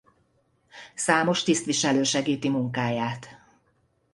Számos 0.95 1.43
tisztviselő 1.43 2.03
segíti 2.03 2.49
munkáját. 2.49 3.27